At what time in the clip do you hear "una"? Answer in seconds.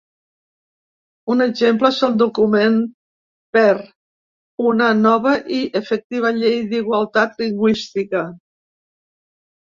4.71-4.87